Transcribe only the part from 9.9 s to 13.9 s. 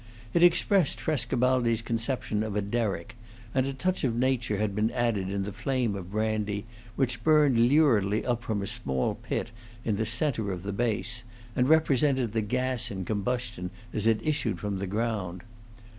the centre of the base, and represented the gas in combustion